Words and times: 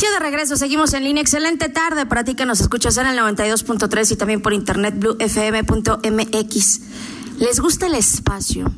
De 0.00 0.18
regreso, 0.18 0.56
seguimos 0.56 0.94
en 0.94 1.04
línea. 1.04 1.20
Excelente 1.20 1.68
tarde 1.68 2.06
para 2.06 2.24
ti 2.24 2.34
que 2.34 2.46
nos 2.46 2.62
escuchas 2.62 2.96
en 2.96 3.06
el 3.06 3.18
92.3 3.18 4.12
y 4.12 4.16
también 4.16 4.40
por 4.40 4.54
internet 4.54 4.94
bluefm.mx. 4.98 6.80
¿Les 7.38 7.60
gusta 7.60 7.86
el 7.86 7.94
espacio? 7.94 8.72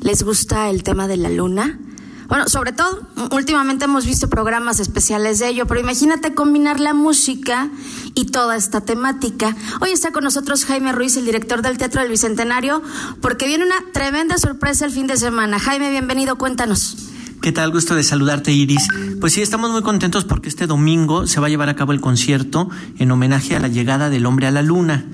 ¿Les 0.00 0.24
gusta 0.24 0.68
el 0.68 0.82
tema 0.82 1.06
de 1.06 1.16
la 1.16 1.30
luna? 1.30 1.78
Bueno, 2.26 2.48
sobre 2.48 2.72
todo, 2.72 3.06
últimamente 3.30 3.84
hemos 3.84 4.04
visto 4.04 4.28
programas 4.28 4.80
especiales 4.80 5.38
de 5.38 5.46
ello, 5.48 5.66
pero 5.66 5.78
imagínate 5.78 6.34
combinar 6.34 6.80
la 6.80 6.92
música 6.92 7.70
y 8.14 8.26
toda 8.26 8.56
esta 8.56 8.80
temática. 8.80 9.56
Hoy 9.80 9.92
está 9.92 10.10
con 10.10 10.24
nosotros 10.24 10.64
Jaime 10.64 10.90
Ruiz, 10.90 11.16
el 11.16 11.24
director 11.24 11.62
del 11.62 11.78
Teatro 11.78 12.02
del 12.02 12.10
Bicentenario, 12.10 12.82
porque 13.22 13.46
viene 13.46 13.64
una 13.64 13.80
tremenda 13.92 14.36
sorpresa 14.38 14.84
el 14.84 14.90
fin 14.90 15.06
de 15.06 15.16
semana. 15.18 15.60
Jaime, 15.60 15.88
bienvenido, 15.90 16.36
cuéntanos. 16.36 16.96
¿Qué 17.40 17.52
tal? 17.52 17.70
Gusto 17.70 17.94
de 17.94 18.02
saludarte, 18.02 18.52
Iris. 18.52 18.88
Pues 19.20 19.32
sí, 19.32 19.42
estamos 19.42 19.70
muy 19.70 19.82
contentos 19.82 20.24
porque 20.24 20.48
este 20.48 20.66
domingo 20.66 21.28
se 21.28 21.38
va 21.38 21.46
a 21.46 21.50
llevar 21.50 21.68
a 21.68 21.76
cabo 21.76 21.92
el 21.92 22.00
concierto 22.00 22.68
en 22.98 23.12
homenaje 23.12 23.54
a 23.54 23.60
la 23.60 23.68
llegada 23.68 24.10
del 24.10 24.26
hombre 24.26 24.48
a 24.48 24.50
la 24.50 24.62
luna. 24.62 25.06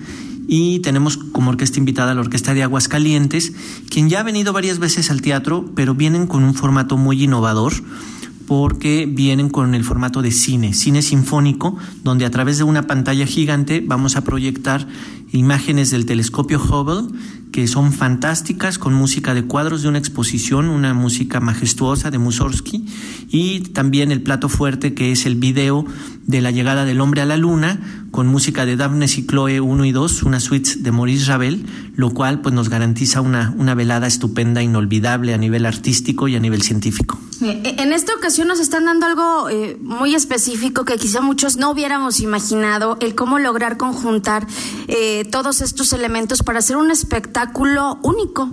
Y 0.48 0.80
tenemos 0.80 1.18
como 1.18 1.50
orquesta 1.50 1.78
invitada 1.78 2.12
a 2.12 2.14
la 2.14 2.22
Orquesta 2.22 2.54
de 2.54 2.62
Aguascalientes, 2.62 3.52
quien 3.90 4.08
ya 4.08 4.20
ha 4.20 4.22
venido 4.22 4.54
varias 4.54 4.78
veces 4.78 5.10
al 5.10 5.20
teatro, 5.20 5.70
pero 5.74 5.94
vienen 5.94 6.26
con 6.26 6.44
un 6.44 6.54
formato 6.54 6.96
muy 6.96 7.22
innovador 7.22 7.74
porque 8.46 9.06
vienen 9.10 9.48
con 9.48 9.74
el 9.74 9.84
formato 9.84 10.20
de 10.20 10.30
cine, 10.30 10.74
cine 10.74 11.02
sinfónico, 11.02 11.76
donde 12.02 12.26
a 12.26 12.30
través 12.30 12.58
de 12.58 12.64
una 12.64 12.86
pantalla 12.86 13.26
gigante 13.26 13.82
vamos 13.86 14.16
a 14.16 14.24
proyectar 14.24 14.86
imágenes 15.32 15.90
del 15.90 16.06
telescopio 16.06 16.60
Hubble 16.60 17.08
que 17.54 17.68
son 17.68 17.92
fantásticas 17.92 18.78
con 18.78 18.94
música 18.94 19.32
de 19.32 19.44
cuadros 19.44 19.82
de 19.82 19.88
una 19.88 19.98
exposición, 19.98 20.68
una 20.68 20.92
música 20.92 21.38
majestuosa 21.38 22.10
de 22.10 22.18
Mussorgsky 22.18 22.84
y 23.28 23.60
también 23.60 24.10
el 24.10 24.22
plato 24.22 24.48
fuerte 24.48 24.92
que 24.92 25.12
es 25.12 25.24
el 25.24 25.36
video 25.36 25.86
de 26.26 26.40
la 26.40 26.50
llegada 26.50 26.84
del 26.84 27.00
hombre 27.00 27.20
a 27.20 27.26
la 27.26 27.36
luna 27.36 28.06
con 28.10 28.26
música 28.28 28.64
de 28.64 28.76
Daphne 28.76 29.06
y 29.06 29.26
Chloe 29.26 29.60
1 29.60 29.84
y 29.84 29.92
2, 29.92 30.22
una 30.22 30.40
suite 30.40 30.76
de 30.78 30.92
Maurice 30.92 31.26
Ravel, 31.26 31.66
lo 31.96 32.10
cual 32.10 32.40
pues 32.40 32.54
nos 32.54 32.68
garantiza 32.68 33.20
una, 33.20 33.52
una 33.58 33.74
velada 33.74 34.06
estupenda, 34.06 34.62
inolvidable 34.62 35.34
a 35.34 35.38
nivel 35.38 35.66
artístico 35.66 36.28
y 36.28 36.36
a 36.36 36.40
nivel 36.40 36.62
científico. 36.62 37.18
Eh, 37.42 37.74
en 37.78 37.92
esta 37.92 38.14
ocasión 38.14 38.48
nos 38.48 38.60
están 38.60 38.84
dando 38.84 39.06
algo 39.06 39.48
eh, 39.48 39.76
muy 39.80 40.14
específico 40.14 40.84
que 40.84 40.96
quizá 40.96 41.20
muchos 41.20 41.56
no 41.56 41.70
hubiéramos 41.70 42.20
imaginado, 42.20 42.96
el 43.00 43.14
cómo 43.14 43.38
lograr 43.38 43.76
conjuntar 43.76 44.46
eh, 44.86 45.24
todos 45.30 45.60
estos 45.60 45.92
elementos 45.92 46.42
para 46.42 46.60
hacer 46.60 46.76
un 46.76 46.90
espectáculo 46.90 47.98
único. 48.02 48.50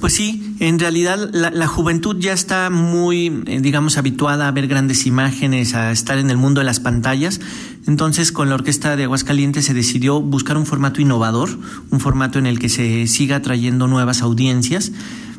Pues 0.00 0.14
sí, 0.14 0.54
en 0.60 0.78
realidad 0.78 1.30
la, 1.32 1.66
juventud 1.66 2.16
ya 2.20 2.32
está 2.32 2.70
muy, 2.70 3.30
digamos, 3.30 3.98
habituada 3.98 4.46
a 4.46 4.52
ver 4.52 4.68
grandes 4.68 5.06
imágenes, 5.06 5.74
a 5.74 5.90
estar 5.90 6.18
en 6.18 6.30
el 6.30 6.36
mundo 6.36 6.60
de 6.60 6.64
las 6.64 6.78
pantallas. 6.78 7.40
Entonces, 7.84 8.30
con 8.30 8.48
la 8.48 8.54
Orquesta 8.54 8.94
de 8.94 9.04
Aguascalientes 9.04 9.64
se 9.64 9.74
decidió 9.74 10.20
buscar 10.20 10.56
un 10.56 10.66
formato 10.66 11.00
innovador, 11.00 11.50
un 11.90 11.98
formato 11.98 12.38
en 12.38 12.46
el 12.46 12.60
que 12.60 12.68
se 12.68 13.08
siga 13.08 13.42
trayendo 13.42 13.88
nuevas 13.88 14.22
audiencias, 14.22 14.92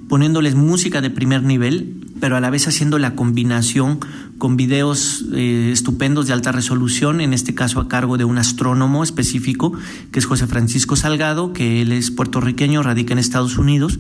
poniéndoles 0.09 0.55
música 0.55 0.99
de 0.99 1.09
primer 1.09 1.43
nivel, 1.43 1.95
pero 2.19 2.35
a 2.35 2.41
la 2.41 2.49
vez 2.49 2.67
haciendo 2.67 2.99
la 2.99 3.15
combinación 3.15 3.99
con 4.39 4.57
videos 4.57 5.23
eh, 5.33 5.69
estupendos 5.71 6.27
de 6.27 6.33
alta 6.33 6.51
resolución, 6.51 7.21
en 7.21 7.31
este 7.31 7.55
caso 7.55 7.79
a 7.79 7.87
cargo 7.87 8.17
de 8.17 8.25
un 8.25 8.37
astrónomo 8.37 9.03
específico, 9.03 9.71
que 10.11 10.19
es 10.19 10.25
José 10.25 10.47
Francisco 10.47 10.97
Salgado, 10.97 11.53
que 11.53 11.81
él 11.81 11.93
es 11.93 12.11
puertorriqueño, 12.11 12.83
radica 12.83 13.13
en 13.13 13.19
Estados 13.19 13.57
Unidos 13.57 13.99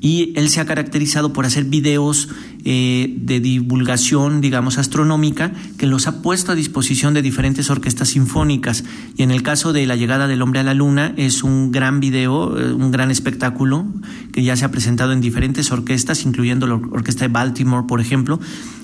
y 0.00 0.32
él 0.36 0.48
se 0.48 0.60
ha 0.60 0.66
caracterizado 0.66 1.32
por 1.32 1.46
hacer 1.46 1.64
videos 1.64 2.28
eh, 2.64 3.14
de 3.18 3.40
divulgación, 3.40 4.40
digamos, 4.40 4.78
astronómica, 4.78 5.52
que 5.78 5.86
los 5.86 6.06
ha 6.06 6.22
puesto 6.22 6.52
a 6.52 6.54
disposición 6.54 7.14
de 7.14 7.22
diferentes 7.22 7.70
orquestas 7.70 8.08
sinfónicas. 8.10 8.84
Y 9.16 9.22
en 9.22 9.30
el 9.30 9.42
caso 9.42 9.72
de 9.72 9.86
la 9.86 9.96
llegada 9.96 10.26
del 10.26 10.42
hombre 10.42 10.60
a 10.60 10.64
la 10.64 10.74
luna, 10.74 11.14
es 11.16 11.42
un 11.42 11.72
gran 11.72 12.00
video, 12.00 12.58
eh, 12.58 12.72
un 12.72 12.90
gran 12.90 13.10
espectáculo 13.10 13.86
que 14.32 14.42
ya 14.42 14.56
se 14.56 14.64
ha 14.64 14.70
presentado 14.70 15.12
en 15.12 15.20
diferentes 15.20 15.70
orquestas, 15.72 16.24
incluyendo 16.24 16.66
la 16.66 16.74
Orquesta 16.74 17.24
de 17.24 17.32
Baltimore, 17.32 17.86
por 17.86 18.00
ejemplo, 18.00 18.40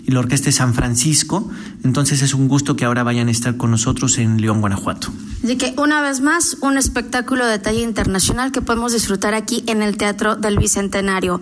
y 0.07 0.13
la 0.13 0.21
Orquesta 0.21 0.47
de 0.47 0.53
San 0.53 0.75
Francisco. 0.75 1.51
Entonces 1.85 2.23
es 2.23 2.35
un 2.35 2.49
gusto 2.49 2.77
que 2.77 2.85
ahora 2.85 3.03
vayan 3.03 3.29
a 3.29 3.33
estar 3.33 3.57
con 3.57 3.71
nosotros 3.71 4.19
en 4.19 4.41
León, 4.41 4.61
Guanajuato. 4.61 5.13
Así 5.43 5.57
que 5.57 5.75
una 5.77 6.03
vez 6.03 6.21
más, 6.21 6.57
un 6.61 6.79
espectáculo 6.79 7.47
de 7.47 7.59
talla 7.59 7.81
internacional 7.81 8.53
que 8.53 8.63
podemos 8.63 8.93
disfrutar 8.93 9.35
aquí 9.35 9.65
en 9.67 9.83
el 9.83 9.97
Teatro 9.97 10.37
del 10.37 10.57
Bicentenario. 10.57 11.41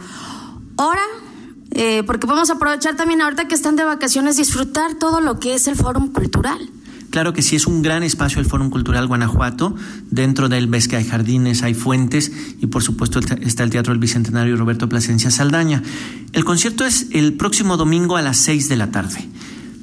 Ahora, 0.79 1.03
eh, 1.73 2.03
porque 2.07 2.27
podemos 2.27 2.51
aprovechar 2.51 2.97
también 2.97 3.21
ahorita 3.21 3.47
que 3.47 3.55
están 3.55 3.77
de 3.77 3.85
vacaciones, 3.85 4.37
disfrutar 4.37 4.95
todo 4.95 5.21
lo 5.21 5.39
que 5.39 5.55
es 5.55 5.67
el 5.67 5.77
Fórum 5.77 6.13
Cultural. 6.13 6.59
Claro 7.11 7.33
que 7.33 7.43
sí, 7.43 7.57
es 7.57 7.67
un 7.67 7.83
gran 7.83 8.03
espacio 8.05 8.41
el 8.41 8.47
Fórum 8.47 8.71
Cultural 8.71 9.07
Guanajuato. 9.07 9.75
Dentro 10.11 10.49
de 10.49 10.59
él 10.59 10.69
ves 10.69 10.87
que 10.87 10.97
hay 10.97 11.05
jardines, 11.05 11.63
hay 11.63 11.75
fuentes 11.75 12.31
y 12.61 12.67
por 12.69 12.83
supuesto 12.83 13.19
está 13.19 13.65
el 13.65 13.71
Teatro 13.71 13.93
del 13.93 13.99
Bicentenario 13.99 14.57
Roberto 14.57 14.89
Plasencia 14.89 15.31
Saldaña. 15.31 15.83
El 16.33 16.45
concierto 16.45 16.85
es 16.85 17.09
el 17.11 17.35
próximo 17.35 17.77
domingo 17.77 18.17
a 18.17 18.23
las 18.23 18.39
6 18.39 18.69
de 18.69 18.77
la 18.77 18.93
tarde. 18.93 19.29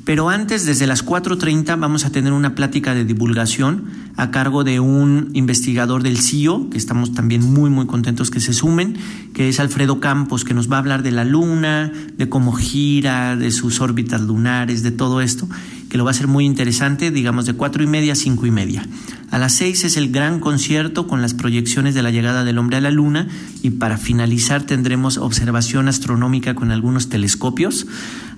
Pero 0.07 0.29
antes, 0.29 0.65
desde 0.65 0.87
las 0.87 1.05
4.30, 1.05 1.77
vamos 1.77 2.05
a 2.05 2.13
tener 2.13 2.31
una 2.31 2.55
plática 2.55 2.95
de 2.95 3.03
divulgación 3.03 3.87
a 4.15 4.31
cargo 4.31 4.63
de 4.63 4.79
un 4.79 5.31
investigador 5.33 6.01
del 6.01 6.17
CIO, 6.17 6.69
que 6.69 6.77
estamos 6.77 7.11
también 7.11 7.41
muy, 7.41 7.69
muy 7.69 7.87
contentos 7.87 8.31
que 8.31 8.39
se 8.39 8.53
sumen, 8.53 8.95
que 9.33 9.49
es 9.49 9.59
Alfredo 9.59 9.99
Campos, 9.99 10.45
que 10.45 10.53
nos 10.53 10.71
va 10.71 10.77
a 10.77 10.79
hablar 10.79 11.03
de 11.03 11.11
la 11.11 11.25
Luna, 11.25 11.91
de 12.17 12.29
cómo 12.29 12.53
gira, 12.53 13.35
de 13.35 13.51
sus 13.51 13.81
órbitas 13.81 14.21
lunares, 14.21 14.81
de 14.81 14.91
todo 14.91 15.19
esto 15.19 15.49
que 15.89 15.97
lo 15.97 16.05
va 16.05 16.11
a 16.11 16.13
ser 16.13 16.27
muy 16.27 16.45
interesante, 16.45 17.11
digamos 17.11 17.45
de 17.45 17.53
cuatro 17.53 17.83
y 17.83 17.87
media 17.87 18.13
a 18.13 18.15
cinco 18.15 18.45
y 18.45 18.51
media. 18.51 18.85
A 19.29 19.37
las 19.37 19.53
seis 19.53 19.83
es 19.83 19.97
el 19.97 20.11
gran 20.11 20.39
concierto 20.39 21.07
con 21.07 21.21
las 21.21 21.33
proyecciones 21.33 21.93
de 21.95 22.01
la 22.01 22.11
llegada 22.11 22.43
del 22.43 22.57
hombre 22.57 22.77
a 22.77 22.81
la 22.81 22.91
luna 22.91 23.27
y 23.61 23.71
para 23.71 23.97
finalizar 23.97 24.63
tendremos 24.63 25.17
observación 25.17 25.87
astronómica 25.87 26.55
con 26.55 26.71
algunos 26.71 27.09
telescopios. 27.09 27.87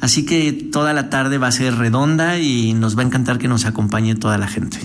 Así 0.01 0.25
que 0.25 0.51
toda 0.51 0.93
la 0.93 1.09
tarde 1.09 1.37
va 1.37 1.47
a 1.47 1.51
ser 1.51 1.75
redonda 1.75 2.39
y 2.39 2.73
nos 2.73 2.97
va 2.97 3.03
a 3.03 3.05
encantar 3.05 3.37
que 3.37 3.47
nos 3.47 3.65
acompañe 3.65 4.15
toda 4.15 4.37
la 4.37 4.47
gente. 4.47 4.79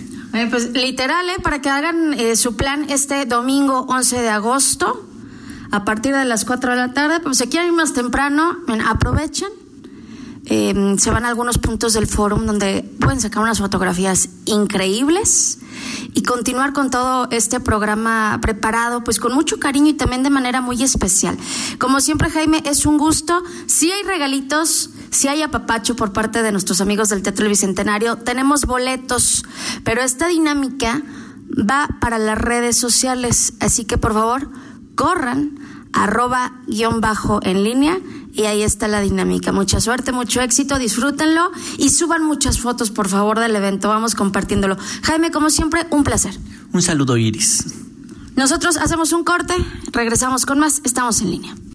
pues 0.50 0.72
literal, 0.72 1.26
¿eh? 1.30 1.40
para 1.42 1.62
que 1.62 1.70
hagan 1.70 2.14
eh, 2.14 2.36
su 2.36 2.56
plan 2.56 2.86
este 2.90 3.24
domingo 3.24 3.86
11 3.88 4.20
de 4.20 4.28
agosto 4.28 5.08
a 5.70 5.84
partir 5.84 6.14
de 6.14 6.24
las 6.24 6.44
4 6.44 6.70
de 6.70 6.76
la 6.76 6.92
tarde, 6.92 7.20
pues 7.20 7.38
si 7.38 7.46
quieren 7.48 7.70
ir 7.70 7.74
más 7.74 7.94
temprano, 7.94 8.58
aprovechen 8.86 9.63
Em, 10.46 10.98
se 10.98 11.10
van 11.10 11.24
a 11.24 11.28
algunos 11.28 11.56
puntos 11.56 11.94
del 11.94 12.06
foro 12.06 12.36
donde 12.36 12.82
pueden 13.00 13.18
sacar 13.18 13.42
unas 13.42 13.60
fotografías 13.60 14.28
increíbles 14.44 15.58
y 16.12 16.22
continuar 16.22 16.74
con 16.74 16.90
todo 16.90 17.28
este 17.30 17.60
programa 17.60 18.38
preparado, 18.42 19.02
pues 19.02 19.18
con 19.18 19.32
mucho 19.32 19.58
cariño 19.58 19.88
y 19.88 19.94
también 19.94 20.22
de 20.22 20.28
manera 20.28 20.60
muy 20.60 20.82
especial. 20.82 21.38
Como 21.78 22.00
siempre, 22.00 22.30
Jaime, 22.30 22.62
es 22.66 22.84
un 22.84 22.98
gusto. 22.98 23.42
Si 23.66 23.90
hay 23.90 24.02
regalitos, 24.02 24.90
si 25.10 25.28
hay 25.28 25.40
apapacho 25.40 25.96
por 25.96 26.12
parte 26.12 26.42
de 26.42 26.52
nuestros 26.52 26.82
amigos 26.82 27.08
del 27.08 27.22
Teatro 27.22 27.44
del 27.44 27.50
Bicentenario, 27.50 28.16
tenemos 28.16 28.66
boletos, 28.66 29.44
pero 29.82 30.02
esta 30.02 30.28
dinámica 30.28 31.02
va 31.58 31.88
para 32.00 32.18
las 32.18 32.36
redes 32.36 32.76
sociales, 32.76 33.54
así 33.60 33.86
que 33.86 33.96
por 33.96 34.12
favor, 34.12 34.50
corran 34.94 35.58
arroba 35.94 36.60
guion 36.66 37.00
bajo 37.00 37.40
en 37.44 37.64
línea 37.64 37.98
y 38.34 38.44
ahí 38.44 38.62
está 38.62 38.88
la 38.88 39.00
dinámica. 39.00 39.52
Mucha 39.52 39.80
suerte, 39.80 40.12
mucho 40.12 40.40
éxito, 40.40 40.78
disfrútenlo 40.78 41.50
y 41.78 41.90
suban 41.90 42.24
muchas 42.24 42.58
fotos, 42.58 42.90
por 42.90 43.08
favor, 43.08 43.38
del 43.38 43.54
evento. 43.56 43.88
Vamos 43.88 44.14
compartiéndolo. 44.14 44.76
Jaime, 45.02 45.30
como 45.30 45.50
siempre, 45.50 45.86
un 45.90 46.04
placer. 46.04 46.34
Un 46.72 46.82
saludo, 46.82 47.16
Iris. 47.16 47.64
Nosotros 48.36 48.76
hacemos 48.76 49.12
un 49.12 49.22
corte, 49.22 49.54
regresamos 49.92 50.44
con 50.44 50.58
más, 50.58 50.80
estamos 50.84 51.20
en 51.20 51.30
línea. 51.30 51.54